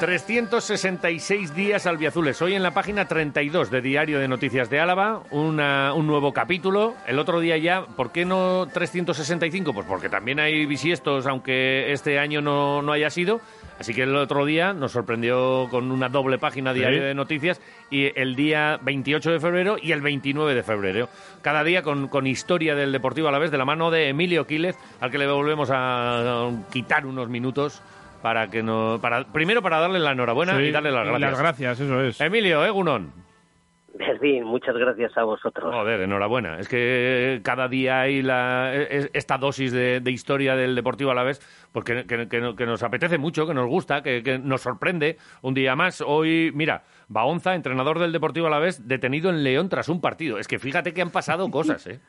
366 0.00 1.54
días 1.54 1.86
albiazules. 1.86 2.40
Hoy 2.42 2.54
en 2.54 2.62
la 2.62 2.72
página 2.72 3.06
32 3.06 3.70
de 3.70 3.80
Diario 3.80 4.18
de 4.18 4.28
Noticias 4.28 4.68
de 4.70 4.80
Álava, 4.80 5.22
una- 5.30 5.92
un 5.94 6.06
nuevo 6.06 6.32
capítulo. 6.32 6.94
El 7.06 7.18
otro 7.18 7.40
día 7.40 7.56
ya, 7.58 7.82
¿por 7.86 8.10
qué 8.12 8.24
no 8.24 8.66
365? 8.72 9.72
Pues 9.72 9.86
porque 9.86 10.08
también 10.08 10.40
hay 10.40 10.66
bisiestos, 10.66 11.26
aunque 11.26 11.92
este 11.92 12.18
año 12.18 12.40
no, 12.42 12.82
no 12.82 12.92
haya 12.92 13.10
sido. 13.10 13.40
Así 13.78 13.92
que 13.94 14.02
el 14.02 14.14
otro 14.16 14.44
día 14.44 14.72
nos 14.72 14.92
sorprendió 14.92 15.68
con 15.70 15.90
una 15.90 16.08
doble 16.08 16.38
página 16.38 16.72
Diario 16.72 17.00
Sí. 17.00 17.04
de 17.06 17.14
Noticias 17.14 17.60
y 17.90 18.12
el 18.18 18.36
día 18.36 18.78
28 18.82 19.30
de 19.32 19.40
febrero 19.40 19.76
y 19.80 19.92
el 19.92 20.00
29 20.00 20.54
de 20.54 20.62
febrero. 20.62 21.08
Cada 21.42 21.64
día 21.64 21.82
con, 21.82 22.08
con 22.08 22.26
historia 22.26 22.74
del 22.74 22.92
Deportivo 22.92 23.28
a 23.28 23.32
la 23.32 23.38
vez, 23.38 23.50
de 23.50 23.58
la 23.58 23.64
mano 23.64 23.90
de 23.90 24.08
Emilio 24.08 24.46
Quílez, 24.46 24.76
al 25.00 25.10
que 25.10 25.18
le 25.18 25.26
volvemos 25.26 25.70
a, 25.70 26.46
a 26.46 26.50
quitar 26.72 27.06
unos 27.06 27.28
minutos 27.28 27.82
para 28.24 28.48
que 28.48 28.62
no, 28.62 28.98
para, 29.02 29.24
primero 29.24 29.60
para 29.60 29.78
darle 29.80 29.98
la 29.98 30.12
enhorabuena 30.12 30.56
Sí, 30.56 30.62
y 30.62 30.70
darle 30.72 30.90
las 30.90 31.04
gracias. 31.06 31.30
Las 31.30 31.38
gracias, 31.38 31.80
eso 31.80 32.00
es. 32.00 32.18
Emilio, 32.22 32.64
Egunon. 32.64 33.12
Berlín, 33.98 34.44
muchas 34.44 34.74
gracias 34.76 35.14
a 35.18 35.24
vosotros. 35.24 35.72
Joder, 35.74 36.00
enhorabuena. 36.00 36.58
Es 36.58 36.66
que 36.66 37.40
cada 37.44 37.68
día 37.68 38.00
hay 38.00 38.22
la, 38.22 38.74
es- 38.74 39.10
esta 39.12 39.36
dosis 39.36 39.72
de, 39.72 40.00
de 40.00 40.10
historia 40.10 40.56
del 40.56 40.74
Deportivo 40.74 41.10
a 41.10 41.14
la 41.14 41.22
vez, 41.22 41.38
pues 41.70 41.84
que, 41.84 42.06
que- 42.06 42.26
que 42.28 42.40
no- 42.40 42.56
que 42.56 42.64
nos 42.64 42.82
apetece 42.82 43.18
mucho, 43.18 43.46
que 43.46 43.52
nos 43.52 43.68
gusta, 43.68 44.02
que, 44.02 44.22
que 44.22 44.38
nos 44.38 44.62
sorprende 44.62 45.18
un 45.42 45.52
día 45.52 45.76
más. 45.76 46.00
Hoy, 46.00 46.50
mira, 46.54 46.82
Baonza, 47.08 47.54
entrenador 47.54 47.98
del 47.98 48.10
Deportivo 48.10 48.46
a 48.46 48.50
la 48.50 48.58
vez, 48.58 48.88
detenido 48.88 49.28
en 49.28 49.44
León 49.44 49.68
tras 49.68 49.90
un 49.90 50.00
partido. 50.00 50.38
Es 50.38 50.48
que 50.48 50.58
fíjate 50.58 50.94
que 50.94 51.02
han 51.02 51.10
pasado 51.10 51.48
cosas, 51.50 51.86
¿eh? 51.86 52.00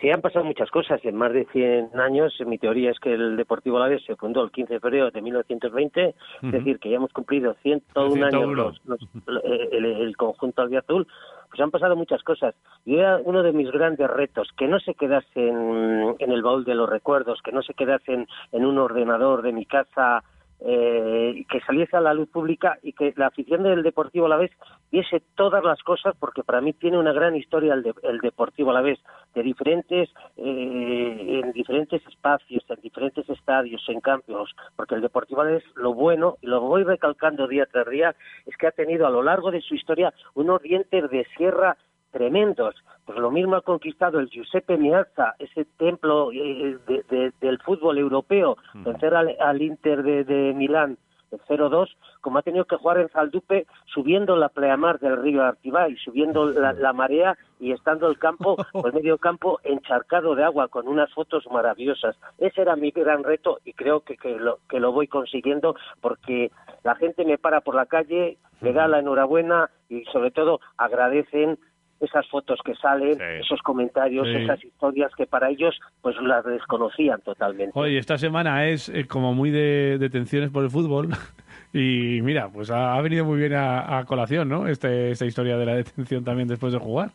Sí, 0.00 0.10
han 0.10 0.20
pasado 0.20 0.44
muchas 0.44 0.70
cosas. 0.70 1.02
En 1.04 1.16
más 1.16 1.32
de 1.32 1.46
100 1.52 1.98
años, 1.98 2.34
mi 2.46 2.58
teoría 2.58 2.90
es 2.90 2.98
que 3.00 3.14
el 3.14 3.34
Deportivo 3.36 3.78
Alavés 3.78 4.04
se 4.04 4.14
fundó 4.16 4.44
el 4.44 4.50
15 4.50 4.74
de 4.74 4.80
febrero 4.80 5.10
de 5.10 5.22
1920, 5.22 6.14
es 6.42 6.52
decir, 6.52 6.78
que 6.78 6.90
ya 6.90 6.96
hemos 6.96 7.12
cumplido 7.14 7.54
101, 7.62 8.14
101. 8.14 8.26
años 8.26 8.56
los- 8.86 9.00
los- 9.26 9.44
el, 9.72 9.84
el 9.86 10.16
conjunto 10.16 10.60
albiazul. 10.62 11.06
Pues 11.48 11.60
han 11.60 11.70
pasado 11.70 11.96
muchas 11.96 12.22
cosas. 12.24 12.54
Y 12.84 12.96
era 12.96 13.18
uno 13.24 13.42
de 13.42 13.52
mis 13.52 13.70
grandes 13.70 14.08
retos, 14.10 14.48
que 14.58 14.68
no 14.68 14.80
se 14.80 14.94
quedase 14.94 15.48
en, 15.48 16.14
el 16.18 16.42
baúl 16.42 16.64
de 16.64 16.74
los 16.74 16.90
recuerdos, 16.90 17.40
que 17.42 17.52
no 17.52 17.62
se 17.62 17.72
quedase 17.72 18.12
en, 18.12 18.26
en 18.52 18.66
un 18.66 18.76
ordenador 18.78 19.40
de 19.42 19.52
mi 19.52 19.64
casa, 19.64 20.22
eh, 20.60 21.44
que 21.48 21.60
saliese 21.60 21.96
a 21.96 22.00
la 22.00 22.14
luz 22.14 22.28
pública 22.28 22.78
y 22.82 22.92
que 22.92 23.12
la 23.16 23.26
afición 23.26 23.62
del 23.62 23.82
Deportivo 23.82 24.26
Alavés 24.26 24.50
viese 24.90 25.22
todas 25.34 25.62
las 25.62 25.82
cosas, 25.82 26.14
porque 26.18 26.42
para 26.42 26.60
mí 26.60 26.72
tiene 26.72 26.98
una 26.98 27.12
gran 27.12 27.36
historia 27.36 27.74
el, 27.74 27.82
de- 27.82 27.94
el 28.04 28.18
Deportivo 28.18 28.70
Alavés, 28.70 28.98
de 29.34 29.42
diferentes, 29.42 30.08
eh, 30.36 31.40
en 31.44 31.52
diferentes 31.52 32.04
espacios, 32.06 32.64
en 32.68 32.80
diferentes 32.80 33.28
estadios, 33.28 33.84
en 33.88 34.00
campos, 34.00 34.54
porque 34.76 34.94
el 34.94 35.02
Deportivo 35.02 35.42
Alavés, 35.42 35.64
lo 35.74 35.92
bueno, 35.92 36.36
y 36.40 36.46
lo 36.46 36.60
voy 36.60 36.84
recalcando 36.84 37.46
día 37.46 37.66
tras 37.66 37.88
día, 37.88 38.14
es 38.46 38.56
que 38.56 38.66
ha 38.66 38.70
tenido 38.72 39.06
a 39.06 39.10
lo 39.10 39.22
largo 39.22 39.50
de 39.50 39.60
su 39.60 39.74
historia 39.74 40.12
unos 40.34 40.62
dientes 40.62 41.10
de 41.10 41.26
sierra 41.36 41.76
tremendos. 42.16 42.74
Pues 43.04 43.18
lo 43.18 43.30
mismo 43.30 43.56
ha 43.56 43.60
conquistado 43.60 44.18
el 44.18 44.28
Giuseppe 44.30 44.78
Meazza, 44.78 45.34
ese 45.38 45.66
templo 45.76 46.32
eh, 46.32 46.78
de- 46.88 47.04
de- 47.10 47.32
del 47.40 47.58
fútbol 47.60 47.98
europeo, 47.98 48.56
vencer 48.74 49.14
al, 49.14 49.36
al 49.38 49.60
Inter 49.60 50.02
de, 50.02 50.24
de 50.24 50.54
Milán 50.54 50.96
el 51.32 51.40
0-2, 51.40 51.88
como 52.20 52.38
ha 52.38 52.42
tenido 52.42 52.64
que 52.66 52.76
jugar 52.76 52.98
en 52.98 53.08
Zaldupe 53.08 53.66
subiendo 53.86 54.36
la 54.36 54.48
pleamar 54.48 55.00
del 55.00 55.16
río 55.20 55.42
Artibay, 55.42 55.96
subiendo 55.96 56.46
la, 56.46 56.72
la 56.72 56.92
marea 56.92 57.36
y 57.58 57.72
estando 57.72 58.06
el 58.08 58.16
campo, 58.16 58.56
pues 58.72 58.94
medio 58.94 59.18
campo 59.18 59.58
encharcado 59.64 60.36
de 60.36 60.44
agua 60.44 60.68
con 60.68 60.86
unas 60.88 61.12
fotos 61.12 61.44
maravillosas. 61.50 62.16
Ese 62.38 62.62
era 62.62 62.76
mi 62.76 62.92
gran 62.92 63.24
reto 63.24 63.58
y 63.64 63.72
creo 63.72 64.00
que, 64.00 64.16
que, 64.16 64.36
lo, 64.38 64.60
que 64.68 64.78
lo 64.80 64.92
voy 64.92 65.08
consiguiendo 65.08 65.74
porque 66.00 66.50
la 66.84 66.94
gente 66.94 67.24
me 67.24 67.38
para 67.38 67.60
por 67.60 67.74
la 67.74 67.86
calle, 67.86 68.38
me 68.60 68.72
da 68.72 68.86
la 68.88 69.00
enhorabuena 69.00 69.68
y 69.88 70.04
sobre 70.12 70.30
todo 70.30 70.60
agradecen 70.78 71.58
esas 72.00 72.28
fotos 72.28 72.58
que 72.64 72.74
salen, 72.74 73.14
Sí. 73.14 73.22
esos 73.40 73.60
comentarios, 73.62 74.26
Sí. 74.28 74.34
esas 74.42 74.62
historias 74.64 75.10
que 75.16 75.26
para 75.26 75.48
ellos 75.50 75.78
pues 76.02 76.16
las 76.20 76.44
desconocían 76.44 77.20
totalmente. 77.22 77.72
Oye, 77.78 77.98
esta 77.98 78.18
semana 78.18 78.66
es 78.66 78.88
eh, 78.88 79.06
como 79.06 79.32
muy 79.34 79.50
de, 79.50 79.96
de 79.98 80.10
tensiones 80.10 80.50
por 80.50 80.64
el 80.64 80.70
fútbol. 80.70 81.08
Y 81.72 82.20
mira, 82.22 82.48
pues 82.48 82.70
ha, 82.70 82.94
ha 82.94 83.02
venido 83.02 83.24
muy 83.26 83.38
bien 83.38 83.52
a, 83.52 83.98
a 83.98 84.04
colación, 84.06 84.48
¿no? 84.48 84.66
Este, 84.66 85.10
esta 85.10 85.26
historia 85.26 85.58
de 85.58 85.66
la 85.66 85.74
detención 85.74 86.24
también 86.24 86.48
después 86.48 86.72
de 86.72 86.78
jugar. 86.78 87.10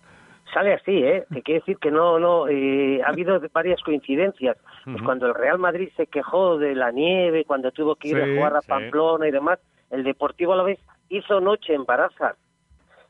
Sale 0.53 0.74
así, 0.74 0.92
¿eh? 0.92 1.24
Que 1.34 1.42
quiere 1.42 1.62
decir 1.62 1.78
que 1.78 1.90
no, 1.90 2.19
no, 2.19 2.48
eh, 2.48 3.02
ha 3.03 3.09
habido 3.09 3.40
varias 3.53 3.81
coincidencias. 3.81 4.58
Pues 4.84 5.02
cuando 5.02 5.25
el 5.28 5.34
Real 5.34 5.58
Madrid 5.58 5.90
se 5.98 6.06
quejó 6.06 6.58
de 6.59 6.75
la 6.75 6.92
nieve, 6.92 7.46
cuando 7.46 7.72
tuvo 7.72 7.96
que 7.96 8.09
ir 8.09 8.18
Sí, 8.18 8.22
a 8.22 8.36
jugar 8.36 8.56
a 8.58 8.62
sí. 8.62 8.68
Pamplona 8.68 9.28
y 9.28 9.31
demás, 9.31 9.58
el 9.90 10.03
Deportivo 10.03 10.53
a 10.53 10.58
la 10.58 10.63
vez 10.63 10.80
hizo 11.09 11.40
noche 11.40 11.74
en 11.74 11.86
Barazas. 11.86 12.36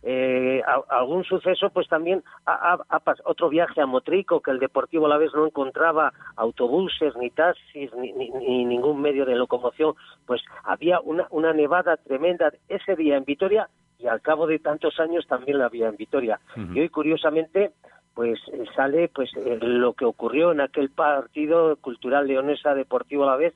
Eh, 0.04 0.64
a- 0.66 0.98
algún 0.98 1.24
suceso, 1.24 1.70
pues 1.70 1.88
también 1.88 2.24
pas- 2.46 3.22
otro 3.24 3.50
viaje 3.50 3.82
a 3.82 3.86
Motrico, 3.86 4.40
que 4.42 4.50
el 4.52 4.58
Deportivo 4.60 5.06
a 5.06 5.10
la 5.10 5.18
vez 5.18 5.32
no 5.36 5.46
encontraba 5.46 6.12
autobuses, 6.36 7.16
ni 7.18 7.30
taxis, 7.30 7.94
ni, 7.96 8.12
ni- 8.14 8.30
ni 8.32 8.66
ningún 8.66 9.00
medio 9.00 9.26
de 9.26 9.36
locomoción, 9.36 9.94
pues 10.26 10.42
había 10.64 11.00
una, 11.02 11.28
una 11.30 11.54
nevada 11.54 11.98
tremenda 11.98 12.52
ese 12.68 12.96
día 12.96 13.16
en 13.18 13.26
Vitoria 13.26 13.70
y 14.00 14.08
al 14.08 14.22
cabo 14.22 14.48
de 14.48 14.58
tantos 14.58 15.00
años 15.00 15.28
también 15.28 15.60
la 15.60 15.66
había 15.68 15.88
en 15.88 15.98
Vitoria. 15.98 16.40
Y 16.76 16.80
hoy, 16.80 16.90
curiosamente, 16.90 17.72
pues 18.16 18.40
eh, 18.52 18.66
sale 18.76 19.08
pues 19.08 19.30
eh, 19.38 19.60
lo 19.62 19.94
que 19.94 20.06
ocurrió 20.06 20.52
en 20.52 20.62
aquel 20.62 20.90
partido 20.90 21.76
cultural 21.78 22.28
leonesa 22.28 22.74
Deportivo 22.74 23.24
a 23.24 23.28
la 23.28 23.36
vez, 23.38 23.54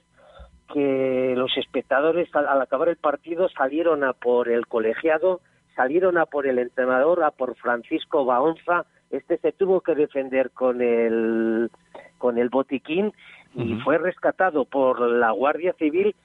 que 0.71 1.33
los 1.35 1.55
espectadores 1.57 2.33
al, 2.35 2.47
al 2.47 2.61
acabar 2.61 2.89
el 2.89 2.97
partido 2.97 3.49
salieron 3.49 4.03
a 4.03 4.13
por 4.13 4.49
el 4.49 4.65
colegiado, 4.67 5.41
salieron 5.75 6.17
a 6.17 6.25
por 6.25 6.47
el 6.47 6.59
entrenador, 6.59 7.23
a 7.23 7.31
por 7.31 7.55
Francisco 7.55 8.25
Baonza, 8.25 8.85
este 9.11 9.37
se 9.37 9.51
tuvo 9.51 9.81
que 9.81 9.95
defender 9.95 10.51
con 10.51 10.81
el 10.81 11.69
con 12.17 12.37
el 12.37 12.49
botiquín 12.49 13.13
y 13.53 13.75
fue 13.81 13.97
rescatado 13.97 14.65
por 14.65 14.99
la 14.99 15.31
Guardia 15.31 15.73
Civil 15.73 16.15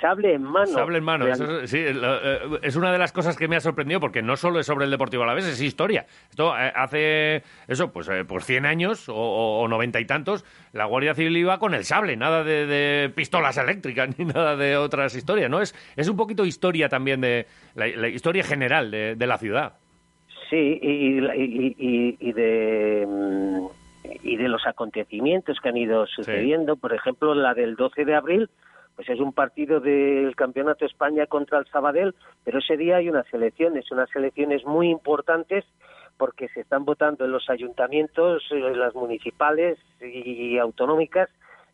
sable 0.00 0.34
en 0.34 0.42
mano. 0.42 0.66
Sable 0.66 0.98
en 0.98 1.04
mano. 1.04 1.26
Eso 1.26 1.60
es, 1.60 1.70
sí, 1.70 1.78
eh, 1.80 2.38
es 2.62 2.76
una 2.76 2.92
de 2.92 2.98
las 2.98 3.12
cosas 3.12 3.36
que 3.36 3.48
me 3.48 3.56
ha 3.56 3.60
sorprendido 3.60 4.00
porque 4.00 4.22
no 4.22 4.36
solo 4.36 4.60
es 4.60 4.66
sobre 4.66 4.84
el 4.84 4.90
Deportivo 4.90 5.22
Alavés, 5.22 5.46
es 5.46 5.60
historia. 5.60 6.06
Esto 6.30 6.56
eh, 6.58 6.72
hace, 6.74 7.42
eso, 7.68 7.92
pues 7.92 8.08
eh, 8.08 8.24
por 8.24 8.42
100 8.42 8.66
años 8.66 9.06
o- 9.08 9.66
90 9.68 10.00
y 10.00 10.04
tantos, 10.04 10.44
la 10.72 10.84
Guardia 10.84 11.14
Civil 11.14 11.36
iba 11.36 11.58
con 11.58 11.74
el 11.74 11.84
sable, 11.84 12.16
nada 12.16 12.44
de, 12.44 12.66
de 12.66 13.08
pistolas 13.10 13.56
eléctricas 13.58 14.08
ni 14.18 14.24
nada 14.24 14.56
de 14.56 14.76
otras 14.76 15.14
historias, 15.14 15.50
¿no? 15.50 15.60
Es, 15.60 15.74
es 15.96 16.08
un 16.08 16.16
poquito 16.16 16.44
historia 16.44 16.88
también 16.88 17.20
de 17.20 17.46
la, 17.74 17.86
la 17.88 18.08
historia 18.08 18.44
general 18.44 18.90
de, 18.90 19.14
de 19.16 19.26
la 19.26 19.38
ciudad. 19.38 19.74
Sí, 20.50 20.78
y, 20.80 21.18
y- 21.18 21.76
y- 21.78 22.16
y 22.20 22.32
de 22.32 23.04
mm, 23.08 23.66
y 24.22 24.36
de 24.36 24.48
los 24.48 24.64
acontecimientos 24.68 25.58
que 25.60 25.68
han 25.68 25.76
ido 25.76 26.06
sucediendo, 26.06 26.76
por 26.76 26.92
ejemplo, 26.94 27.34
la 27.34 27.54
del 27.54 27.74
12 27.74 28.04
de 28.04 28.14
abril, 28.14 28.48
pues 28.96 29.08
es 29.10 29.20
un 29.20 29.32
partido 29.32 29.78
del 29.78 30.34
Campeonato 30.34 30.86
España 30.86 31.26
contra 31.26 31.58
el 31.58 31.66
Sabadell, 31.66 32.14
pero 32.44 32.58
ese 32.58 32.76
día 32.76 32.96
hay 32.96 33.10
unas 33.10 33.32
elecciones, 33.32 33.90
unas 33.92 34.14
elecciones 34.16 34.64
muy 34.64 34.90
importantes 34.90 35.64
porque 36.16 36.48
se 36.48 36.60
están 36.60 36.86
votando 36.86 37.26
en 37.26 37.32
los 37.32 37.48
ayuntamientos, 37.50 38.42
en 38.50 38.78
las 38.78 38.94
municipales 38.94 39.78
y 40.00 40.56
autonómicas, 40.56 41.28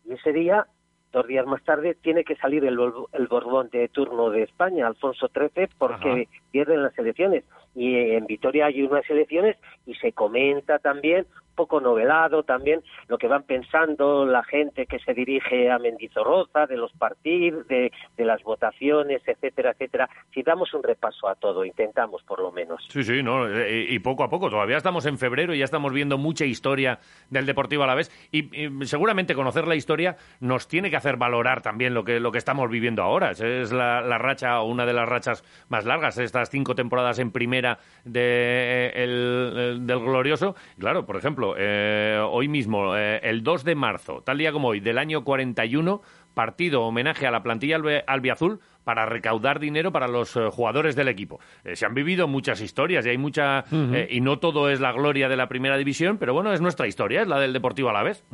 y 0.05 0.15
ese 0.15 0.33
día 0.33 0.67
dos 1.13 1.27
días 1.27 1.47
más 1.47 1.63
tarde 1.63 1.95
tiene 1.95 2.25
que 2.25 2.37
salir 2.37 2.65
el, 2.65 2.79
el 3.13 3.27
Borbón 3.29 3.69
de 3.71 3.89
turno 3.89 4.31
de 4.31 4.43
España, 4.43 4.87
Alfonso 4.87 5.29
XIII, 5.29 5.69
porque 5.79 6.29
pierden 6.51 6.83
las 6.83 6.99
elecciones. 6.99 7.45
Y 7.75 7.97
en 8.13 8.27
Vitoria 8.27 8.67
hay 8.67 8.83
unas 8.83 9.09
elecciones 9.09 9.57
y 9.87 9.95
se 9.95 10.13
comenta 10.13 10.79
también, 10.79 11.27
poco 11.55 11.81
novelado 11.81 12.43
también, 12.43 12.83
lo 13.09 13.19
que 13.19 13.29
van 13.29 13.43
pensando 13.45 14.25
la 14.27 14.43
gente 14.45 14.87
que 14.87 14.99
se 15.01 15.15
dirige 15.15 15.71
a 15.71 15.79
Mendizorroza, 15.79 16.67
de 16.67 16.77
los 16.77 16.93
partidos, 16.93 17.67
de, 17.69 17.93
de 18.17 18.25
las 18.25 18.43
votaciones, 18.43 19.23
etcétera, 19.27 19.73
etcétera. 19.73 20.09
Si 20.33 20.43
damos 20.43 20.73
un 20.75 20.83
repaso 20.83 21.29
a 21.29 21.35
todo, 21.35 21.65
intentamos 21.65 22.23
por 22.23 22.41
lo 22.41 22.53
menos. 22.53 22.85
Sí, 22.89 23.03
sí, 23.03 23.23
no, 23.23 23.49
eh, 23.49 23.87
y, 23.89 23.99
poco 23.99 24.25
a 24.25 24.29
poco. 24.31 24.51
Todavía 24.51 24.77
estamos 24.77 25.07
en 25.07 25.19
febrero 25.19 25.55
y 25.55 25.59
ya 25.59 25.65
estamos 25.65 25.93
viendo 25.93 26.19
mucha 26.19 26.45
historia 26.45 26.99
del 27.31 27.47
Deportivo 27.47 27.83
Alavés 27.85 28.11
y, 28.31 28.65
y 28.67 28.87
seguramente 28.87 29.35
conocer 29.35 29.67
la 29.67 29.75
historia 29.75 30.17
nos 30.41 30.69
tiene 30.69 30.91
que 30.91 30.97
hacer 30.97 31.17
valorar 31.17 31.63
también 31.63 31.95
lo 31.95 32.05
que 32.05 32.21
lo 32.21 32.33
que 32.33 32.39
estamos 32.39 32.69
viviendo 32.71 33.03
ahora. 33.03 33.31
Es, 33.33 33.73
la, 33.73 34.01
la 34.01 34.19
racha 34.19 34.61
o 34.61 34.67
una 34.67 34.87
de 34.87 34.93
las 34.93 35.09
rachas 35.09 35.45
más 35.69 35.85
largas 35.85 36.19
estas 36.19 36.51
cinco 36.51 36.75
temporadas 36.75 37.19
en 37.19 37.31
primera 37.31 37.79
de, 38.05 38.21
eh, 38.23 38.93
el- 39.05 39.87
del 39.87 39.99
glorioso. 40.01 40.55
Claro, 40.79 41.05
por 41.07 41.17
ejemplo, 41.17 41.42
eh, 41.59 42.19
hoy 42.31 42.49
mismo, 42.49 42.97
eh, 42.97 43.21
el 43.23 43.43
2 43.43 43.65
de 43.65 43.75
marzo, 43.75 44.23
tal 44.25 44.39
día 44.39 44.53
como 44.53 44.69
hoy, 44.69 44.81
del 44.81 44.99
año 44.99 45.25
41, 45.25 46.01
partido 46.35 46.83
homenaje 46.83 47.27
a 47.27 47.31
la 47.31 47.43
plantilla 47.43 47.79
albe- 47.79 48.05
albiazul 48.07 48.61
para 48.85 49.07
recaudar 49.07 49.61
dinero 49.61 49.93
para 49.93 50.09
los 50.09 50.35
eh, 50.37 50.49
jugadores 50.51 50.97
del 50.97 51.09
equipo. 51.09 51.39
Eh, 51.65 51.77
se 51.77 51.87
han 51.87 51.95
vivido 51.95 52.27
muchas 52.27 52.61
historias 52.61 53.05
y 53.07 53.11
hay 53.11 53.19
mucha 53.19 53.65
eh, 53.73 54.09
y 54.11 54.21
no 54.21 54.39
todo 54.39 54.71
es 54.71 54.81
la 54.81 54.93
gloria 54.93 55.29
de 55.29 55.37
la 55.37 55.49
primera 55.49 55.77
división, 55.77 56.19
pero 56.19 56.35
bueno, 56.35 56.53
es 56.53 56.61
nuestra 56.61 56.87
historia, 56.87 57.23
es 57.23 57.29
la 57.29 57.39
del 57.39 57.53
Deportivo 57.53 57.91
a 57.91 57.93
la 57.93 58.03
vez. 58.03 58.25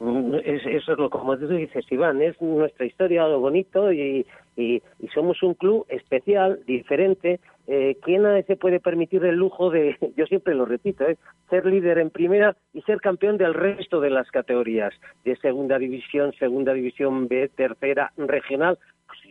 Mm, 0.00 0.34
eso 0.44 0.68
es 0.92 0.98
lo 0.98 1.08
como 1.10 1.36
tú 1.38 1.46
dices, 1.48 1.84
Iván, 1.90 2.20
es 2.20 2.40
nuestra 2.42 2.84
historia, 2.86 3.28
lo 3.28 3.38
bonito 3.38 3.92
y, 3.92 4.26
y, 4.56 4.82
somos 5.14 5.40
un 5.42 5.54
club 5.54 5.86
especial, 5.88 6.58
diferente. 6.66 7.38
Eh, 7.66 7.96
¿Quién 8.02 8.22
se 8.46 8.56
puede 8.56 8.78
permitir 8.78 9.24
el 9.24 9.36
lujo 9.36 9.70
de, 9.70 9.96
yo 10.16 10.26
siempre 10.26 10.54
lo 10.54 10.66
repito, 10.66 11.04
¿eh? 11.04 11.16
ser 11.48 11.64
líder 11.64 11.98
en 11.98 12.10
primera 12.10 12.56
y 12.72 12.82
ser 12.82 13.00
campeón 13.00 13.38
del 13.38 13.54
resto 13.54 14.00
de 14.00 14.10
las 14.10 14.30
categorías, 14.30 14.92
de 15.24 15.36
segunda 15.36 15.78
división, 15.78 16.32
segunda 16.38 16.72
división 16.74 17.28
B, 17.28 17.50
tercera, 17.54 18.12
regional? 18.16 18.78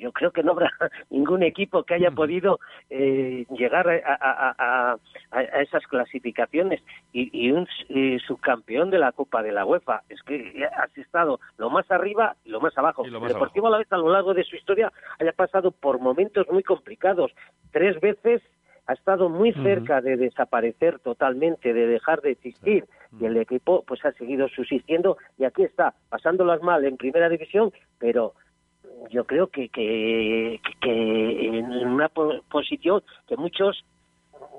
Yo 0.04 0.12
creo 0.12 0.32
que 0.32 0.44
no 0.44 0.52
habrá 0.52 0.70
ningún 1.10 1.44
equipo 1.44 1.84
que 1.84 1.94
haya 1.94 2.12
podido 2.12 2.60
eh, 2.90 3.46
llegar 3.58 3.88
a, 3.88 4.98
esas 5.62 5.88
clasificaciones. 5.88 6.82
Y, 7.14 7.52
un 7.52 7.68
subcampeón 8.28 8.90
de 8.90 9.00
la 9.00 9.12
Copa 9.12 9.42
de 9.42 9.52
la 9.52 9.66
UEFA. 9.66 10.02
Es 10.10 10.22
que 10.24 10.68
has 10.76 10.96
estado 10.98 11.40
lo 11.58 11.70
más 11.70 11.90
arriba 11.90 12.36
y 12.44 12.50
lo 12.50 12.60
más 12.60 12.78
abajo. 12.78 13.06
el 13.06 13.14
Deportivo 13.14 13.68
a 13.68 13.72
la 13.72 13.78
vez 13.78 13.92
a 13.92 13.98
lo 13.98 14.10
largo 14.10 14.34
de 14.34 14.44
su 14.44 14.56
historia 14.56 14.92
haya 15.20 15.32
pasado 15.32 15.72
por 15.72 16.00
momentos 16.00 16.48
muy 16.52 16.64
complicados. 16.64 17.32
Tres 17.72 18.00
veces 18.02 18.42
ha 18.88 18.94
estado 18.94 19.30
muy 19.30 19.54
cerca 19.54 20.02
de 20.02 20.18
desaparecer 20.18 21.00
totalmente, 21.00 21.74
de 21.74 21.88
dejar 21.88 22.22
de 22.22 22.32
existir, 22.32 22.86
y 23.18 23.26
el 23.26 23.38
equipo 23.38 23.84
pues 23.88 24.04
ha 24.04 24.12
seguido 24.14 24.50
subsistiendo. 24.50 25.18
Y 25.38 25.46
aquí 25.46 25.64
está, 25.64 25.94
pasándolas 26.10 26.62
mal 26.62 26.84
en 26.84 26.98
primera 26.98 27.30
división, 27.30 27.72
pero 28.00 28.34
yo 29.10 29.26
creo 29.26 29.48
que, 29.48 29.70
que, 29.70 30.60
en 30.82 31.66
una 31.88 32.10
posición 32.10 33.04
que 33.28 33.38
muchos 33.38 33.84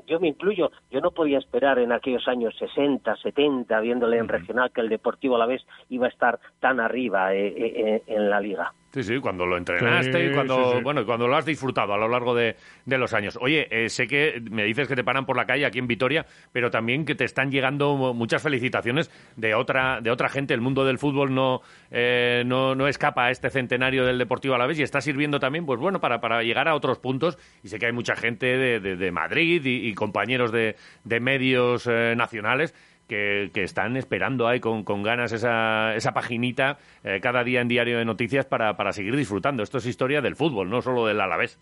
yo 0.06 0.20
me 0.20 0.29
incluyo, 0.29 0.70
yo 0.91 1.00
no 1.00 1.12
podía 1.12 1.38
esperar 1.38 1.79
en 1.79 1.93
aquellos 1.93 2.29
años 2.29 2.55
60, 2.58 3.17
70, 3.17 3.81
viéndole 3.81 4.19
en 4.19 4.29
regional 4.29 4.70
que 4.70 4.81
el 4.81 4.88
Deportivo 4.88 5.37
a 5.37 5.38
la 5.38 5.46
vez 5.46 5.62
iba 5.88 6.06
a 6.06 6.11
estar 6.11 6.38
tan 6.61 6.79
arriba 6.81 7.35
eh, 7.35 7.55
eh, 7.56 8.02
en 8.06 8.29
la 8.29 8.41
liga. 8.41 8.75
Sí, 8.94 9.02
sí, 9.02 9.19
cuando 9.19 9.44
lo 9.44 9.56
entrenaste 9.56 10.25
y 10.25 10.32
cuando, 10.32 10.81
bueno, 10.81 11.05
cuando 11.05 11.26
lo 11.26 11.35
has 11.35 11.44
disfrutado 11.44 11.94
a 11.94 11.99
lo 11.99 12.06
largo 12.06 12.32
de, 12.32 12.55
los 12.87 13.12
años. 13.12 13.37
Oye, 13.41 13.67
eh, 13.69 13.88
sé 13.88 14.06
que 14.06 14.41
me 14.52 14.62
dices 14.62 14.87
que 14.87 14.94
te 14.94 15.02
paran 15.02 15.26
por 15.26 15.37
la 15.37 15.46
calle 15.46 15.67
aquí 15.67 15.81
en 15.81 15.88
Vitoria, 15.88 16.25
pero 16.52 16.70
también 16.70 17.05
que 17.05 17.17
te 17.17 17.25
están 17.25 17.50
llegando 17.50 17.96
muchas 18.14 18.41
felicitaciones 18.41 19.11
de 19.35 19.56
otra, 19.56 20.00
de 20.00 20.12
otra 20.12 20.29
gente. 20.29 20.55
El 20.55 20.61
mundo 20.61 20.85
del 20.85 20.99
fútbol 20.99 21.35
no, 21.35 21.61
eh, 21.91 22.44
no, 22.46 22.76
no, 22.76 22.87
escapa 22.87 23.25
a 23.25 23.31
este 23.32 23.50
centenario 23.50 24.05
del 24.05 24.17
Deportivo 24.17 24.55
a 24.55 24.58
la 24.58 24.67
vez 24.69 24.79
y 24.79 24.85
está 24.85 25.00
sirviendo 25.00 25.40
también, 25.40 25.67
pues 25.67 25.81
bueno, 25.81 26.00
para, 26.00 26.20
para 26.20 26.44
llegar 26.44 26.69
a 26.69 26.76
otros 26.76 27.00
puntos. 27.00 27.37
Y 27.64 27.70
sé 27.70 27.81
que 27.81 27.87
hay 27.87 27.93
mucha 27.93 28.14
gente 28.14 28.47
de, 28.56 28.79
de, 28.79 29.11
Madrid 29.11 29.61
y, 29.64 29.93
compañeros 29.94 30.52
de, 30.52 30.76
de 31.02 31.19
medios 31.19 31.88
eh, 31.88 32.14
nacionales 32.17 32.76
que, 33.08 33.50
están 33.54 33.96
esperando 33.96 34.46
ahí 34.46 34.60
con, 34.60 34.84
con 34.84 35.02
ganas 35.02 35.32
esa, 35.32 35.94
esa 35.94 36.12
paginita 36.12 36.78
eh, 37.02 37.20
cada 37.20 37.44
día 37.44 37.60
en 37.60 37.68
Diario 37.68 37.98
de 37.98 38.04
Noticias 38.04 38.46
para, 38.46 38.76
para 38.76 38.92
seguir 38.92 39.16
disfrutando. 39.16 39.62
Esto 39.62 39.78
es 39.78 39.86
historia 39.86 40.20
del 40.20 40.36
fútbol, 40.36 40.70
no 40.70 40.82
solo 40.82 41.06
del 41.06 41.20
Alavés. 41.20 41.58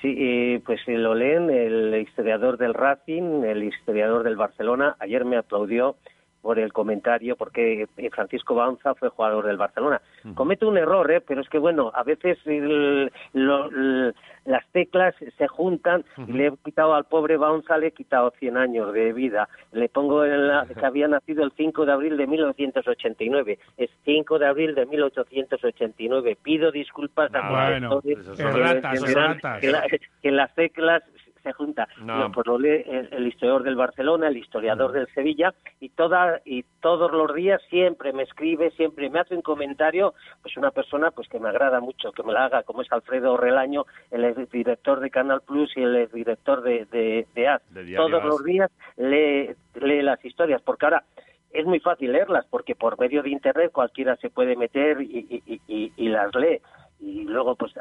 Sí, 0.00 0.62
pues 0.66 0.80
lo 0.86 1.14
leen 1.14 1.48
el 1.48 1.94
historiador 1.98 2.58
del 2.58 2.74
Racing, 2.74 3.42
el 3.44 3.64
historiador 3.64 4.22
del 4.22 4.36
Barcelona. 4.36 4.96
Ayer 4.98 5.24
me 5.24 5.38
aplaudió 5.38 5.96
por 6.44 6.58
el 6.58 6.74
comentario, 6.74 7.36
porque 7.36 7.88
Francisco 8.12 8.54
Baunza 8.54 8.94
fue 8.94 9.08
jugador 9.08 9.46
del 9.46 9.56
Barcelona. 9.56 10.02
Comete 10.34 10.66
un 10.66 10.76
error, 10.76 11.10
¿eh? 11.10 11.22
pero 11.22 11.40
es 11.40 11.48
que, 11.48 11.56
bueno, 11.56 11.90
a 11.94 12.02
veces 12.02 12.36
las 13.32 14.66
teclas 14.72 15.14
se 15.38 15.48
juntan 15.48 16.04
y 16.28 16.32
le 16.32 16.48
he 16.48 16.52
quitado 16.62 16.92
al 16.92 17.04
pobre 17.04 17.38
Baunza, 17.38 17.78
le 17.78 17.86
he 17.86 17.92
quitado 17.92 18.30
100 18.38 18.58
años 18.58 18.92
de 18.92 19.14
vida. 19.14 19.48
Le 19.72 19.88
pongo 19.88 20.26
en 20.26 20.48
la, 20.48 20.66
que 20.66 20.84
había 20.84 21.08
nacido 21.08 21.44
el 21.44 21.52
5 21.56 21.86
de 21.86 21.92
abril 21.92 22.18
de 22.18 22.26
1989. 22.26 23.58
Es 23.78 23.88
5 24.04 24.38
de 24.38 24.46
abril 24.46 24.74
de 24.74 24.84
1889. 24.84 26.36
Pido 26.42 26.70
disculpas 26.70 27.34
a 27.34 27.38
ah, 27.38 27.70
bueno, 27.70 28.02
que, 28.02 28.16
que 30.20 30.30
las 30.30 30.54
teclas 30.54 31.02
se 31.44 31.52
junta. 31.52 31.86
Pues 32.32 32.46
lo 32.46 32.58
lee 32.58 32.82
el, 32.86 33.26
historiador 33.28 33.62
del 33.62 33.76
Barcelona, 33.76 34.28
el 34.28 34.38
historiador 34.38 34.90
del 34.92 35.06
Sevilla, 35.14 35.54
y 35.78 35.90
toda 35.90 36.40
y 36.44 36.64
todos 36.80 37.12
los 37.12 37.32
días 37.34 37.60
siempre 37.68 38.12
me 38.12 38.24
escribe, 38.24 38.70
siempre 38.72 39.10
me 39.10 39.20
hace 39.20 39.36
un 39.36 39.42
comentario, 39.42 40.14
pues 40.42 40.56
una 40.56 40.70
persona 40.70 41.10
pues 41.10 41.28
que 41.28 41.38
me 41.38 41.50
agrada 41.50 41.80
mucho 41.80 42.10
que 42.12 42.22
me 42.22 42.32
la 42.32 42.46
haga, 42.46 42.62
como 42.62 42.82
es 42.82 42.90
Alfredo 42.90 43.36
Relaño, 43.36 43.84
el 44.10 44.48
director 44.50 45.00
de 45.00 45.10
Canal 45.10 45.42
Plus 45.42 45.70
y 45.76 45.82
el 45.82 46.10
director 46.10 46.62
de, 46.62 46.86
de, 46.86 47.26
de 47.34 47.94
todos 47.94 48.24
los 48.24 48.42
días 48.42 48.70
lee, 48.96 49.50
lee 49.74 50.02
las 50.02 50.24
historias, 50.24 50.62
porque 50.62 50.86
ahora 50.86 51.04
es 51.52 51.66
muy 51.66 51.78
fácil 51.78 52.12
leerlas, 52.12 52.46
porque 52.50 52.74
por 52.74 52.98
medio 52.98 53.22
de 53.22 53.30
Internet 53.30 53.70
cualquiera 53.70 54.16
se 54.16 54.30
puede 54.30 54.56
meter 54.56 55.00
y, 55.02 55.42
y, 55.68 55.92
y 55.96 56.08
las 56.08 56.34
lee. 56.34 56.60
Y 57.00 57.24
luego 57.24 57.54
pues 57.54 57.72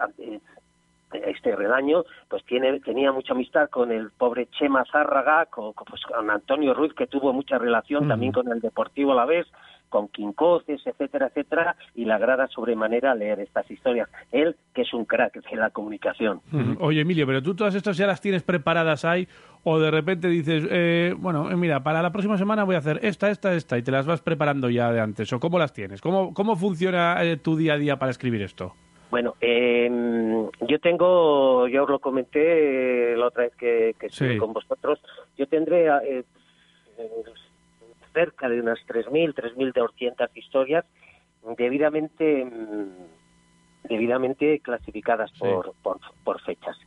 este 1.14 1.56
redaño, 1.56 2.04
pues 2.30 2.44
tiene, 2.46 2.80
tenía 2.80 3.12
mucha 3.12 3.34
amistad 3.34 3.70
con 3.70 3.92
el 3.92 4.12
pobre 4.12 4.48
Chema 4.58 4.84
Zárraga, 4.92 5.46
con, 5.48 5.74
pues, 5.74 6.02
con 6.02 6.30
Antonio 6.30 6.74
Ruiz, 6.74 6.94
que 6.94 7.08
tuvo 7.08 7.34
mucha 7.34 7.58
relación 7.58 8.08
también 8.08 8.32
con 8.32 8.52
el 8.52 8.60
Deportivo 8.60 9.14
a 9.14 9.16
la 9.16 9.26
vez, 9.26 9.48
con 9.90 10.08
Quincoces, 10.08 10.82
etcétera, 10.88 11.28
etcétera, 11.28 11.76
y 11.94 12.06
le 12.06 12.14
agrada 12.14 12.48
sobremanera 12.48 13.14
leer 13.14 13.40
estas 13.40 13.70
historias. 13.70 14.10
Él, 14.32 14.56
que 14.74 14.82
es 14.82 14.92
un 14.92 15.06
crack 15.06 15.36
de 15.48 15.56
la 15.56 15.70
comunicación. 15.70 16.42
Oye, 16.80 17.02
Emilio, 17.02 17.28
pero 17.28 17.44
tú 17.44 17.54
todas 17.56 17.76
estas 17.76 17.96
ya 17.96 18.08
las 18.08 18.20
tienes 18.20 18.42
preparadas 18.42 19.06
ahí, 19.06 19.28
o 19.64 19.80
de 19.80 19.92
repente 19.92 20.28
dices, 20.30 20.66
eh, 20.72 21.14
bueno, 21.16 21.52
eh, 21.52 21.56
mira, 21.56 21.84
para 21.84 22.02
la 22.02 22.12
próxima 22.12 22.40
semana 22.40 22.64
voy 22.64 22.74
a 22.74 22.80
hacer 22.80 23.00
esta, 23.04 23.30
esta, 23.30 23.54
esta, 23.54 23.78
y 23.78 23.84
te 23.84 23.92
las 23.92 24.08
vas 24.08 24.22
preparando 24.22 24.68
ya 24.70 24.92
de 24.92 25.00
antes, 25.00 25.32
o 25.32 25.40
cómo 25.40 25.60
las 25.60 25.74
tienes, 25.74 26.02
cómo, 26.02 26.34
cómo 26.34 26.56
funciona 26.56 27.24
eh, 27.24 27.38
tu 27.38 27.56
día 27.56 27.74
a 27.74 27.78
día 27.78 28.00
para 28.00 28.10
escribir 28.10 28.42
esto. 28.42 28.74
Bueno, 29.14 29.36
eh, 29.42 29.88
yo 30.62 30.80
tengo, 30.80 31.68
ya 31.68 31.84
os 31.84 31.90
lo 31.92 32.00
comenté 32.00 33.16
la 33.16 33.28
otra 33.28 33.44
vez 33.44 33.56
que, 33.56 33.96
estuve 34.02 34.40
con 34.40 34.54
vosotros, 34.54 35.00
yo 35.38 35.46
tendré 35.46 35.86
eh, 36.04 36.24
cerca 38.12 38.50
de 38.50 38.60
unas 38.60 38.80
3.000, 38.88 39.36
3.200 39.36 40.30
historias 40.34 40.84
debidamente 41.56 42.44
mm, 42.44 43.23
debidamente 43.84 44.60
clasificadas 44.60 45.32
por, 45.38 45.74
por, 46.24 46.42
fechas. 46.42 46.78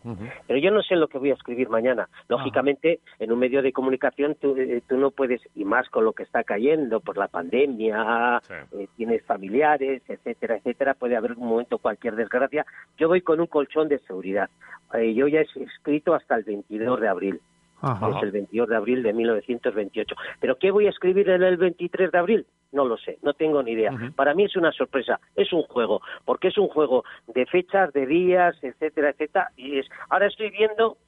Pero 0.46 0.58
yo 0.58 0.70
no 0.70 0.82
sé 0.82 0.96
lo 0.96 1.08
que 1.08 1.18
voy 1.18 1.30
a 1.30 1.34
escribir 1.34 1.68
mañana. 1.68 2.08
Lógicamente, 2.28 3.00
en 3.18 3.32
un 3.32 3.38
medio 3.38 3.62
de 3.62 3.72
comunicación 3.72 4.36
tú, 4.40 4.56
eh, 4.56 4.82
tú, 4.86 4.96
no 4.96 5.10
puedes, 5.10 5.40
y 5.54 5.64
más 5.64 5.88
con 5.88 6.04
lo 6.04 6.12
que 6.12 6.22
está 6.22 6.44
cayendo 6.44 7.00
por 7.00 7.16
la 7.16 7.28
pandemia, 7.28 8.40
eh, 8.72 8.88
tienes 8.96 9.24
familiares, 9.24 10.02
etcétera, 10.08 10.56
etcétera, 10.56 10.94
puede 10.94 11.16
haber 11.16 11.32
un 11.32 11.48
momento 11.48 11.78
cualquier 11.78 12.16
desgracia. 12.16 12.66
Yo 12.98 13.08
voy 13.08 13.22
con 13.22 13.40
un 13.40 13.46
colchón 13.46 13.88
de 13.88 13.98
seguridad. 14.00 14.50
Eh, 14.94 15.14
yo 15.14 15.28
ya 15.28 15.40
he 15.40 15.62
escrito 15.62 16.14
hasta 16.14 16.36
el 16.36 16.44
22 16.44 17.00
de 17.00 17.08
abril. 17.08 17.40
Es 17.82 18.22
el 18.22 18.30
22 18.30 18.68
de 18.68 18.76
abril 18.76 19.02
de 19.02 19.12
1928. 19.12 20.16
¿Pero 20.40 20.56
qué 20.56 20.70
voy 20.70 20.86
a 20.86 20.90
escribir 20.90 21.28
en 21.28 21.42
el 21.42 21.56
23 21.56 22.10
de 22.10 22.18
abril? 22.18 22.46
No 22.76 22.84
lo 22.84 22.98
sé, 22.98 23.16
no 23.22 23.32
tengo 23.32 23.62
ni 23.62 23.72
idea. 23.72 23.90
Para 24.14 24.34
mí 24.34 24.44
es 24.44 24.54
una 24.54 24.70
sorpresa, 24.70 25.18
es 25.34 25.50
un 25.50 25.62
juego, 25.62 26.02
porque 26.26 26.48
es 26.48 26.58
un 26.58 26.68
juego 26.68 27.04
de 27.26 27.46
fechas, 27.46 27.90
de 27.94 28.04
días, 28.04 28.54
etcétera, 28.62 29.08
etcétera. 29.08 29.50
Y 29.56 29.78
es, 29.78 29.86
ahora 30.10 30.26
estoy 30.26 30.50
viendo, 30.50 30.98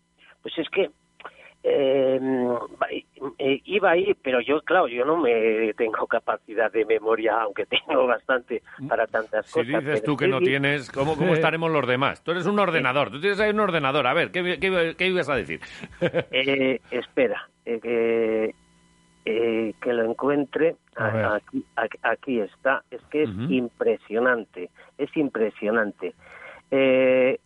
pues 0.41 0.57
es 0.57 0.67
que 0.71 0.89
eh, 1.63 2.19
eh, 3.39 3.61
iba 3.67 3.91
ahí, 3.91 4.15
pero 4.23 4.41
yo, 4.41 4.63
claro, 4.63 4.89
yo 4.89 5.05
no 5.05 5.19
me 5.19 5.75
tengo 5.75 6.07
capacidad 6.07 6.73
de 6.73 6.87
memoria, 6.87 7.43
aunque 7.43 7.67
tengo 7.67 8.07
bastante 8.07 8.63
para 8.89 9.07
tantas 9.07 9.53
cosas. 9.53 9.67
Si 9.67 9.77
dices 9.77 10.03
tú 10.03 10.17
que 10.17 10.27
no 10.27 10.41
tienes, 10.41 10.91
¿cómo, 10.91 11.19
¿cómo, 11.19 11.35
estaremos 11.35 11.71
los 11.71 11.87
demás? 11.87 12.25
Tú 12.25 12.31
eres 12.31 12.47
un 12.47 12.59
ordenador, 12.59 13.11
tú 13.11 13.21
tienes 13.21 13.39
ahí 13.41 13.51
un 13.51 13.61
ordenador. 13.61 14.07
A 14.07 14.15
ver, 14.15 14.31
¿qué, 14.31 14.59
qué, 14.59 15.07
ibas 15.07 15.29
a 15.29 15.37
decir? 15.37 15.61
eh, 16.01 16.81
espera, 16.91 17.47
eh, 17.67 18.55
eh, 19.29 19.75
que 19.81 19.93
lo 19.93 20.05
encuentre. 20.05 20.77
Aquí, 20.97 21.65
aquí, 22.03 22.41
está. 22.41 22.83
Es 22.91 23.01
que 23.11 23.25
es 23.25 23.31
impresionante, 23.49 24.71
es 24.97 25.17
impresionante. 25.17 26.15
Eh, 26.71 27.39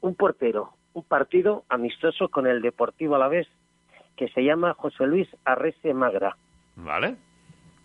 un 0.00 0.14
portero, 0.14 0.74
un 0.94 1.02
partido 1.02 1.64
amistoso 1.68 2.28
con 2.28 2.46
el 2.46 2.62
Deportivo 2.62 3.16
a 3.16 3.18
la 3.18 3.28
vez 3.28 3.48
que 4.16 4.28
se 4.28 4.44
llama 4.44 4.74
José 4.74 5.06
Luis 5.06 5.28
Arrese 5.44 5.92
Magra. 5.92 6.36
Vale. 6.76 7.16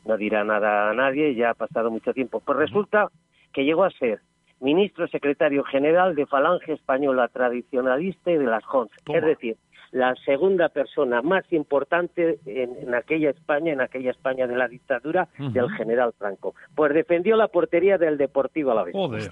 No 0.06 0.16
dirá 0.18 0.44
nada 0.44 0.92
a 0.92 0.94
nadie, 0.94 1.36
ya 1.36 1.50
ha 1.50 1.54
pasado 1.54 1.92
mucho 1.92 2.14
tiempo. 2.14 2.40
Pues 2.40 2.58
resulta 2.58 3.10
que 3.52 3.66
llegó 3.66 3.84
a 3.84 3.92
ser 3.92 4.22
ministro 4.60 5.08
secretario 5.08 5.64
general 5.64 6.16
de 6.16 6.26
Falange 6.26 6.74
Española 6.74 7.28
Tradicionalista 7.28 8.32
y 8.32 8.38
de 8.38 8.46
las 8.46 8.64
Jons. 8.66 8.92
Es 9.08 9.24
decir, 9.24 9.58
la 9.98 10.16
segunda 10.25 10.70
persona 10.70 11.22
más 11.22 11.44
importante 11.51 12.39
en, 12.46 12.94
aquella 12.94 13.32
España, 13.32 13.74
en 13.74 13.82
aquella 13.82 14.12
España 14.12 14.48
de 14.48 14.56
la 14.56 14.68
dictadura 14.68 15.27
del 15.38 15.70
general 15.72 16.13
Franco. 16.18 16.56
Pues 16.75 16.94
defendió 16.94 17.36
la 17.36 17.48
portería 17.48 17.98
del 17.98 18.18
Deportivo 18.18 18.72
a 18.72 18.75
la 18.75 18.84
vez. 18.84 18.94
Joder. 18.94 19.30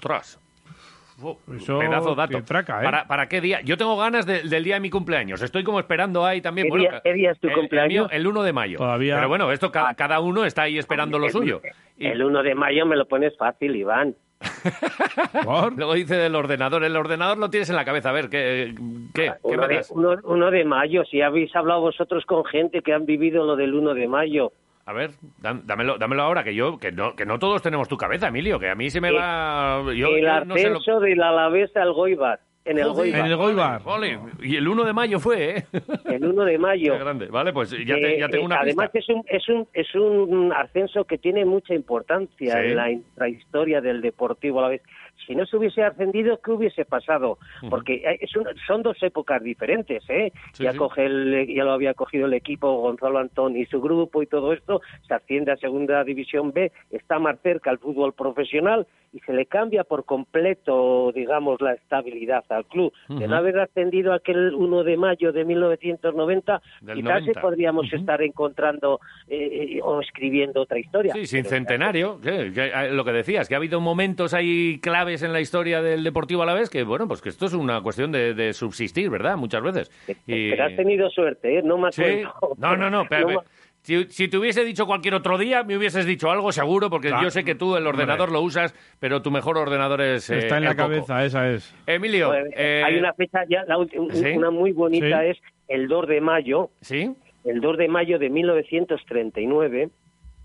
Eso 1.56 1.78
pedazo 1.78 2.14
dato. 2.14 2.36
te 2.36 2.42
traca, 2.42 2.80
¿eh? 2.80 2.84
¿Para, 2.84 3.06
¿Para 3.06 3.26
qué 3.26 3.40
día? 3.40 3.62
Yo 3.62 3.78
tengo 3.78 3.96
ganas 3.96 4.26
de- 4.26 4.42
del 4.42 4.62
día 4.64 4.74
de 4.74 4.80
mi 4.80 4.90
cumpleaños. 4.90 5.40
Estoy 5.40 5.64
como 5.64 5.80
esperando 5.80 6.26
ahí 6.26 6.42
también. 6.42 6.66
¿Qué 6.66 6.70
bueno, 6.70 6.90
día- 6.90 7.00
qué 7.02 7.14
día 7.14 7.30
es 7.30 7.40
tu 7.40 7.46
el- 7.46 7.54
el 7.54 7.58
cumpleaños? 7.60 8.08
mío, 8.08 8.08
El, 8.10 8.26
1 8.26 8.42
de 8.42 8.52
mayo. 8.52 8.76
Todavía- 8.76 9.14
Pero 9.16 9.28
bueno, 9.28 9.50
esto 9.50 9.72
ca- 9.72 9.94
cada 9.94 10.20
uno 10.20 10.44
está 10.44 10.62
ahí 10.62 10.76
esperando 10.76 11.18
lo 11.18 11.26
El- 11.26 11.32
suyo. 11.32 11.62
Y 11.96 12.06
El 12.08 12.22
1 12.22 12.42
de 12.42 12.54
mayo 12.54 12.84
me 12.84 12.96
lo 12.96 13.06
pones 13.06 13.34
fácil, 13.38 13.74
Iván. 13.76 14.14
¿Por? 15.44 15.72
luego 15.76 15.94
dice 15.94 16.16
del 16.16 16.34
ordenador. 16.34 16.84
El 16.84 16.96
ordenador 16.96 17.38
lo 17.38 17.50
tienes 17.50 17.70
en 17.70 17.76
la 17.76 17.84
cabeza. 17.84 18.10
A 18.10 18.12
ver, 18.12 18.28
¿qué? 18.28 18.74
¿Qué, 19.14 19.22
¿Qué 19.24 19.32
Uno 19.42 19.62
me 19.66 19.68
de, 19.68 19.82
uno- 19.90 20.16
uno 20.24 20.50
de 20.50 20.64
mayo, 20.64 21.04
si 21.04 21.20
habéis 21.22 21.54
hablado 21.56 21.80
vosotros 21.80 22.24
con 22.26 22.44
gente 22.44 22.82
que 22.82 22.92
han 22.92 23.06
vivido 23.06 23.44
lo 23.44 23.56
del 23.56 23.74
1 23.74 23.94
de 23.94 24.08
mayo. 24.08 24.52
A 24.84 24.92
ver, 24.92 25.10
dám- 25.42 25.62
dámelo, 25.64 25.98
dámelo 25.98 26.22
ahora, 26.22 26.44
que 26.44 26.54
yo, 26.54 26.78
que 26.78 26.92
no, 26.92 27.16
que 27.16 27.26
no 27.26 27.38
todos 27.40 27.60
tenemos 27.60 27.88
tu 27.88 27.96
cabeza, 27.96 28.28
Emilio, 28.28 28.58
que 28.60 28.70
a 28.70 28.76
mí 28.76 28.88
se 28.88 29.00
me 29.00 29.10
Sí. 29.10 29.16
va... 29.16 29.82
Yo, 29.86 30.08
el 30.08 30.22
yo 30.22 30.44
no 30.44 30.54
sé 30.54 30.68
lo- 30.68 30.76
ascenso 30.78 31.00
del 31.00 31.20
Alavés 31.22 31.76
al 31.76 31.92
Goibar, 31.92 32.38
en 32.66 32.78
el 32.78 32.88
Goibar, 32.92 33.20
En 33.20 33.26
el 33.26 33.36
Goibar. 33.36 33.82
Vale, 33.84 34.18
y 34.42 34.56
el 34.56 34.66
1 34.68 34.84
de 34.84 34.92
mayo 34.92 35.18
fue, 35.20 35.58
¿eh? 35.58 35.66
el 36.06 36.24
1 36.24 36.44
de 36.44 36.58
mayo. 36.58 36.92
Qué 36.92 36.98
grande. 36.98 37.26
Vale, 37.26 37.52
pues 37.52 37.70
ya, 37.70 37.94
te- 37.94 38.18
ya 38.18 38.26
Eh, 38.26 38.28
tengo 38.28 38.42
eh, 38.42 38.46
una 38.46 38.60
además 38.60 38.90
pista. 38.90 38.98
es 38.98 39.08
un, 39.16 39.24
es, 39.28 39.48
un, 39.48 39.68
es 39.72 39.94
un 39.94 40.52
ascenso 40.52 41.04
que 41.04 41.18
tiene 41.18 41.44
mucha 41.44 41.74
importancia 41.74 42.52
Sí. 42.52 42.68
en 42.68 42.76
la 42.76 42.90
intrahistoria 42.90 43.80
del 43.80 44.00
Deportivo 44.02 44.58
a 44.60 44.62
la 44.62 44.68
vez. 44.68 44.82
Si 45.26 45.34
no 45.34 45.46
se 45.46 45.56
hubiese 45.56 45.82
ascendido, 45.82 46.40
¿qué 46.42 46.50
hubiese 46.52 46.84
pasado? 46.84 47.38
Porque 47.70 47.94
eh, 47.94 48.18
es 48.20 48.34
un- 48.36 48.46
son 48.66 48.82
dos 48.82 49.00
épocas 49.02 49.42
diferentes, 49.42 50.02
¿eh? 50.08 50.32
Sí, 50.52 50.64
ya, 50.64 50.72
sí. 50.72 50.78
coge 50.78 51.06
el- 51.06 51.46
ya 51.54 51.64
lo 51.64 51.72
había 51.72 51.94
cogido 51.94 52.26
el 52.26 52.34
equipo 52.34 52.80
Gonzalo 52.80 53.18
Antón 53.18 53.56
y 53.56 53.64
su 53.66 53.80
grupo 53.80 54.22
y 54.22 54.26
todo 54.26 54.52
esto, 54.52 54.80
se 55.06 55.14
asciende 55.14 55.52
a 55.52 55.56
Segunda 55.56 56.02
División 56.04 56.52
B, 56.52 56.70
está 56.90 57.18
más 57.18 57.38
cerca 57.42 57.70
al 57.70 57.78
fútbol 57.78 58.12
profesional 58.12 58.86
y 59.12 59.20
se 59.20 59.32
le 59.32 59.46
cambia 59.46 59.84
por 59.84 60.04
completo, 60.04 61.10
digamos, 61.14 61.60
la 61.60 61.72
estabilidad 61.72 62.44
al 62.50 62.64
club. 62.66 62.92
De 63.08 63.26
no 63.26 63.36
haber 63.36 63.58
ascendido 63.58 64.12
aquel 64.12 64.54
1 64.54 64.84
de 64.84 64.96
mayo 64.96 65.32
de 65.32 65.44
1990, 65.44 66.60
Del 66.82 66.96
quizás 66.96 67.20
90. 67.20 67.40
podríamos 67.40 67.92
estar 67.92 68.20
encontrando 68.22 69.00
eh, 69.28 69.76
eh, 69.76 69.80
o 69.82 70.00
escribiendo 70.00 70.62
otra 70.62 70.78
historia. 70.78 71.12
Sí, 71.14 71.26
sin 71.26 71.44
centenario, 71.44 72.20
que- 72.20 72.52
que, 72.52 72.66
eh, 72.66 72.90
lo 72.92 73.04
que 73.04 73.12
decías, 73.12 73.48
que 73.48 73.54
ha 73.54 73.58
habido 73.58 73.80
momentos 73.80 74.34
ahí 74.34 74.78
claves 75.06 75.22
en 75.22 75.32
la 75.32 75.40
historia 75.40 75.80
del 75.82 76.02
Deportivo 76.02 76.42
a 76.42 76.46
la 76.46 76.54
vez, 76.54 76.68
que 76.68 76.82
bueno, 76.82 77.06
pues 77.06 77.22
que 77.22 77.28
esto 77.28 77.46
es 77.46 77.52
una 77.54 77.80
cuestión 77.80 78.10
de, 78.10 78.34
de 78.34 78.52
subsistir, 78.52 79.08
¿verdad? 79.08 79.36
Muchas 79.36 79.62
veces. 79.62 79.90
Y- 80.26 80.50
Pero 80.50 80.64
has 80.64 80.74
tenido 80.76 81.08
suerte, 81.10 81.58
¿eh? 81.58 81.62
No 81.62 81.78
me 81.78 81.92
Sí, 81.92 82.22
no, 82.58 82.76
no, 82.76 82.90
no, 82.90 83.04
pero- 83.08 83.28
me- 83.28 83.36
si, 83.82 84.04
si 84.06 84.26
te 84.26 84.36
hubiese 84.36 84.64
dicho 84.64 84.84
cualquier 84.84 85.14
otro 85.14 85.38
día, 85.38 85.62
me 85.62 85.76
hubieses 85.76 86.04
dicho 86.06 86.28
algo 86.28 86.50
seguro, 86.50 86.90
porque 86.90 87.06
Claro. 87.06 87.22
yo 87.22 87.30
sé 87.30 87.44
que 87.44 87.54
tú 87.54 87.76
el 87.76 87.86
ordenador 87.86 88.32
lo 88.32 88.40
usas, 88.40 88.74
pero 88.98 89.22
tu 89.22 89.30
mejor 89.30 89.58
ordenador 89.58 90.00
es 90.00 90.28
eh, 90.28 90.38
Está 90.38 90.56
en 90.58 90.64
la 90.64 90.70
Coco. 90.74 90.88
cabeza, 90.88 91.24
esa 91.24 91.48
es. 91.48 91.72
Emilio, 91.86 92.30
Pues, 92.30 92.46
eh, 92.56 92.82
Hay 92.84 92.96
una 92.98 93.12
fecha 93.14 93.44
ya, 93.48 93.62
la 93.68 93.76
ulti- 93.78 94.10
¿sí? 94.10 94.36
una 94.36 94.50
muy 94.50 94.72
bonita 94.72 95.20
Sí. 95.20 95.26
es 95.28 95.38
el 95.68 95.86
2 95.86 96.08
de 96.08 96.20
mayo, 96.20 96.70
¿sí? 96.80 97.14
el 97.44 97.60
2 97.60 97.78
de 97.78 97.86
mayo 97.86 98.18
de 98.18 98.28
1939. 98.28 99.88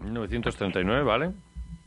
1939, 0.01 1.03
¿vale? 1.03 1.31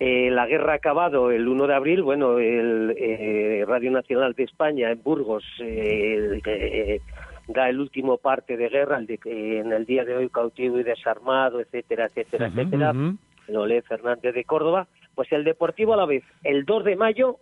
Eh, 0.01 0.31
la 0.31 0.47
guerra 0.47 0.73
ha 0.73 0.77
acabado 0.77 1.31
el 1.31 1.47
1 1.47 1.67
de 1.67 1.75
abril. 1.75 2.03
Bueno, 2.03 2.39
el 2.39 2.95
eh, 2.99 3.65
Radio 3.67 3.91
Nacional 3.91 4.35
de 4.35 4.45
España 4.45 4.91
en 4.91 5.03
Burgos 5.03 5.45
eh, 5.61 6.41
eh, 6.45 7.01
da 7.47 7.69
el 7.69 7.79
último 7.79 8.19
parte 8.19 8.57
de 8.57 8.69
guerra, 8.69 8.99
el 8.99 9.07
de 9.07 9.19
que 9.19 9.61
en 9.61 9.73
el 9.73 9.87
día 9.87 10.05
de 10.05 10.17
hoy 10.17 10.29
cautivo 10.31 10.79
y 10.79 10.83
desarmado, 10.83 11.61
etcétera, 11.61 12.07
etcétera, 12.07 12.49
etcétera. 12.49 12.93
Lo 13.47 13.67
lee 13.67 13.83
Fernández 13.83 14.35
de 14.35 14.45
Córdoba. 14.45 14.89
Pues 15.15 15.31
el 15.31 15.45
Deportivo 15.45 15.95
a 15.95 15.97
la 15.97 16.07
vez, 16.07 16.25
el 16.43 16.65
2 16.65 16.85
de 16.85 16.97
mayo, 16.97 17.37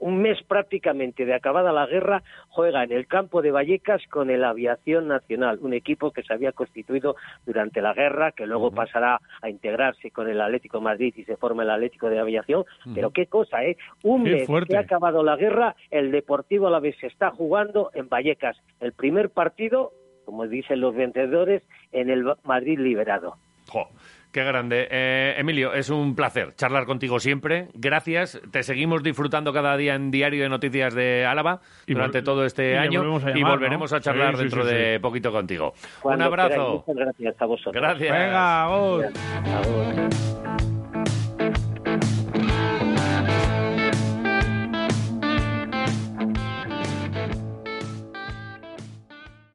un 0.00 0.20
mes 0.20 0.42
prácticamente 0.42 1.24
de 1.24 1.34
acabada 1.34 1.72
la 1.72 1.86
guerra, 1.86 2.22
juega 2.48 2.82
en 2.84 2.92
el 2.92 3.06
campo 3.06 3.42
de 3.42 3.50
Vallecas 3.52 4.02
con 4.10 4.30
el 4.30 4.44
Aviación 4.44 5.08
Nacional, 5.08 5.58
un 5.62 5.72
equipo 5.74 6.10
que 6.10 6.22
se 6.22 6.32
había 6.32 6.52
constituido 6.52 7.16
durante 7.46 7.80
la 7.80 7.94
guerra, 7.94 8.32
que 8.32 8.46
luego 8.46 8.70
pasará 8.72 9.20
a 9.42 9.48
integrarse 9.50 10.10
con 10.10 10.28
el 10.28 10.40
Atlético 10.40 10.78
de 10.78 10.84
Madrid 10.84 11.14
y 11.16 11.24
se 11.24 11.36
forma 11.36 11.62
el 11.62 11.70
Atlético 11.70 12.08
de 12.10 12.18
Aviación. 12.18 12.64
Pero 12.94 13.10
qué 13.10 13.26
cosa, 13.26 13.62
¿eh? 13.64 13.76
Un 14.02 14.24
Qué 14.24 14.30
mes 14.32 14.46
fuerte. 14.46 14.68
que 14.70 14.76
ha 14.76 14.80
acabado 14.80 15.22
la 15.22 15.36
guerra, 15.36 15.76
el 15.90 16.10
Deportivo 16.10 16.66
a 16.66 16.70
la 16.70 16.80
vez 16.80 16.96
se 17.00 17.06
está 17.06 17.30
jugando 17.30 17.90
en 17.94 18.08
Vallecas. 18.08 18.56
El 18.80 18.92
primer 18.92 19.30
partido, 19.30 19.92
como 20.24 20.46
dicen 20.46 20.80
los 20.80 20.94
vencedores, 20.94 21.62
en 21.92 22.10
el 22.10 22.24
Madrid 22.44 22.78
liberado. 22.78 23.36
Jo, 23.68 23.88
qué 24.32 24.44
grande. 24.44 24.88
Eh, 24.90 25.34
Emilio, 25.38 25.72
es 25.74 25.90
un 25.90 26.14
placer 26.14 26.54
charlar 26.56 26.86
contigo 26.86 27.18
siempre. 27.20 27.68
Gracias. 27.74 28.40
Te 28.50 28.62
seguimos 28.62 29.02
disfrutando 29.02 29.52
cada 29.52 29.76
día 29.76 29.94
en 29.94 30.10
Diario 30.10 30.42
de 30.42 30.48
Noticias 30.48 30.94
de 30.94 31.26
Álava 31.26 31.60
Y 31.86 31.94
durante 31.94 32.22
todo 32.22 32.44
este 32.44 32.72
y 32.72 32.76
año 32.76 33.16
a 33.16 33.36
y 33.38 33.42
volveremos 33.42 33.90
¿no? 33.90 33.96
a 33.98 34.00
charlar 34.00 34.36
Sí, 34.36 34.42
dentro 34.42 34.66
sí, 34.66 34.74
de 34.74 35.00
poquito 35.00 35.32
contigo. 35.32 35.74
Cuando 36.00 36.24
un 36.26 36.32
abrazo. 36.32 36.48
queráis. 36.50 36.70
Muchas 36.86 36.96
gracias 36.96 37.42
a 37.42 37.44
vosotros. 37.46 37.74
Gracias. 37.74 38.12
Venga, 38.12 38.66
vos. 38.68 39.04
Agur. 39.04 40.79